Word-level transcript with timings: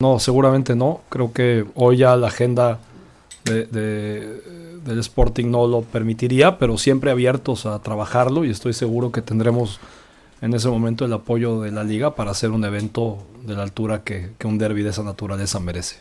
No, 0.00 0.20
seguramente 0.20 0.76
no. 0.76 1.00
Creo 1.08 1.32
que 1.32 1.66
hoy 1.74 1.96
ya 1.96 2.14
la 2.14 2.28
agenda 2.28 2.78
del 3.44 4.98
Sporting 5.00 5.50
no 5.50 5.66
lo 5.66 5.82
permitiría, 5.82 6.56
pero 6.56 6.78
siempre 6.78 7.10
abiertos 7.10 7.66
a 7.66 7.80
trabajarlo 7.80 8.44
y 8.44 8.50
estoy 8.50 8.74
seguro 8.74 9.10
que 9.10 9.22
tendremos 9.22 9.80
en 10.40 10.54
ese 10.54 10.68
momento 10.68 11.04
el 11.04 11.12
apoyo 11.12 11.60
de 11.60 11.72
la 11.72 11.82
liga 11.82 12.14
para 12.14 12.30
hacer 12.30 12.52
un 12.52 12.64
evento 12.64 13.18
de 13.44 13.56
la 13.56 13.64
altura 13.64 14.04
que, 14.04 14.30
que 14.38 14.46
un 14.46 14.56
derby 14.56 14.84
de 14.84 14.90
esa 14.90 15.02
naturaleza 15.02 15.58
merece. 15.58 15.96